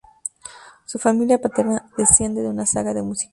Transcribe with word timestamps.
Su 0.87 0.97
familia 0.97 1.39
paterna 1.39 1.87
desciende 1.95 2.41
de 2.41 2.49
una 2.49 2.65
saga 2.65 2.91
de 2.91 3.03
músicos. 3.03 3.29